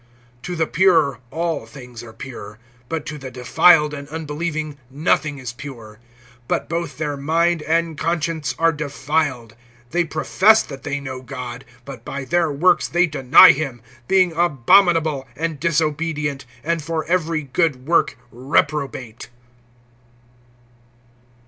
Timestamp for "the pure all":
0.57-1.67